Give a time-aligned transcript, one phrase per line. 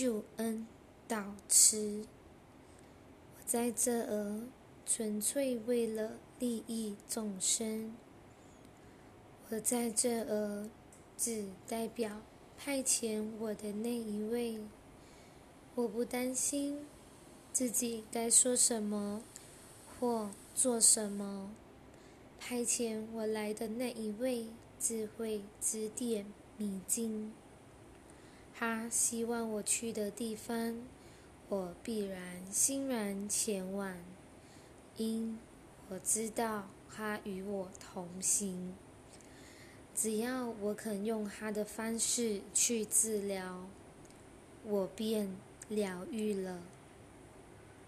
[0.00, 0.66] 救恩
[1.06, 2.06] 导师。
[3.36, 4.48] 我在这儿
[4.86, 7.94] 纯粹为了利益众生。
[9.50, 10.70] 我在这儿
[11.18, 12.22] 只代表
[12.56, 14.58] 派遣我的那一位。
[15.74, 16.86] 我不担心
[17.52, 19.22] 自己该说什么
[19.86, 21.50] 或做什么。
[22.38, 24.46] 派遣我来的那一位
[24.78, 26.24] 只会指点
[26.56, 27.34] 迷津，
[28.60, 30.76] 他希望我去的地方，
[31.48, 33.96] 我必然欣然前往，
[34.98, 35.38] 因
[35.88, 38.74] 我知道他与我同行。
[39.94, 43.66] 只要我肯用他的方式去治疗，
[44.64, 45.34] 我便
[45.70, 46.60] 疗愈了。